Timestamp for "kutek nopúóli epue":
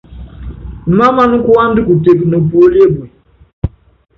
1.87-3.07